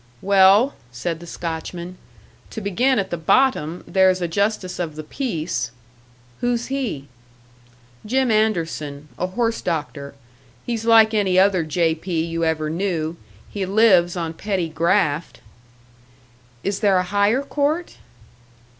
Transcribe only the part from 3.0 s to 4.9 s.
the bottom, there's a justice